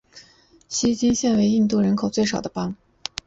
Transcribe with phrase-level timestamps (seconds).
[0.67, 2.75] 锡金现为印度人口最少的邦。